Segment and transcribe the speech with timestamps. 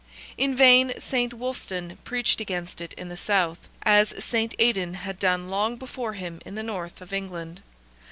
[0.35, 5.49] In vain Saint Wulfstan preached against it in the South, as Saint Aidan had done
[5.51, 7.61] long before him in the North of England.